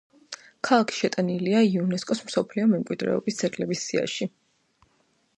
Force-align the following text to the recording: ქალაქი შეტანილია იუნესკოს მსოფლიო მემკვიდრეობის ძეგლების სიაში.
ქალაქი 0.67 0.95
შეტანილია 0.99 1.59
იუნესკოს 1.67 2.23
მსოფლიო 2.29 2.65
მემკვიდრეობის 2.71 3.37
ძეგლების 3.41 3.83
სიაში. 3.91 4.29